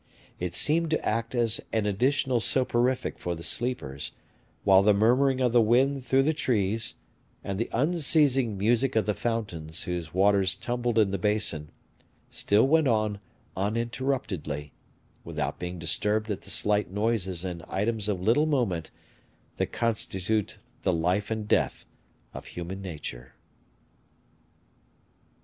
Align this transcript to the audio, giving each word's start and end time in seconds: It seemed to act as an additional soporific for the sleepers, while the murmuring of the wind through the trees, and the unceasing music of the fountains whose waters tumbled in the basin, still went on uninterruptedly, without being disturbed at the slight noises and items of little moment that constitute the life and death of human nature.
It 0.39 0.55
seemed 0.55 0.89
to 0.89 1.05
act 1.05 1.35
as 1.35 1.61
an 1.71 1.85
additional 1.85 2.39
soporific 2.39 3.19
for 3.19 3.35
the 3.35 3.43
sleepers, 3.43 4.13
while 4.63 4.81
the 4.81 4.95
murmuring 4.95 5.39
of 5.41 5.51
the 5.51 5.61
wind 5.61 6.03
through 6.03 6.23
the 6.23 6.33
trees, 6.33 6.95
and 7.43 7.59
the 7.59 7.69
unceasing 7.71 8.57
music 8.57 8.95
of 8.95 9.05
the 9.05 9.13
fountains 9.13 9.83
whose 9.83 10.11
waters 10.11 10.55
tumbled 10.55 10.97
in 10.97 11.11
the 11.11 11.19
basin, 11.19 11.69
still 12.31 12.67
went 12.67 12.87
on 12.87 13.19
uninterruptedly, 13.55 14.71
without 15.23 15.59
being 15.59 15.77
disturbed 15.77 16.31
at 16.31 16.41
the 16.41 16.49
slight 16.49 16.89
noises 16.89 17.45
and 17.45 17.63
items 17.67 18.09
of 18.09 18.19
little 18.19 18.47
moment 18.47 18.89
that 19.57 19.71
constitute 19.71 20.57
the 20.81 20.91
life 20.91 21.29
and 21.29 21.47
death 21.47 21.85
of 22.33 22.47
human 22.47 22.81
nature. 22.81 23.35